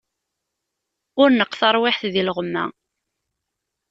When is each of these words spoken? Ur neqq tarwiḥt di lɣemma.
Ur 1.21 1.29
neqq 1.31 1.53
tarwiḥt 1.59 2.03
di 2.13 2.23
lɣemma. 2.27 2.65